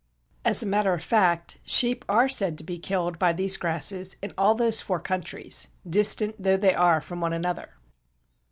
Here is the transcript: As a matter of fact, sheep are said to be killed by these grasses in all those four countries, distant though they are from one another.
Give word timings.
As 0.43 0.63
a 0.63 0.65
matter 0.65 0.95
of 0.95 1.03
fact, 1.03 1.59
sheep 1.63 2.03
are 2.09 2.27
said 2.27 2.57
to 2.57 2.63
be 2.63 2.79
killed 2.79 3.19
by 3.19 3.33
these 3.33 3.55
grasses 3.55 4.15
in 4.23 4.33
all 4.35 4.55
those 4.55 4.81
four 4.81 4.99
countries, 4.99 5.67
distant 5.87 6.33
though 6.41 6.57
they 6.57 6.73
are 6.73 7.01
from 7.01 7.21
one 7.21 7.33
another. 7.33 7.75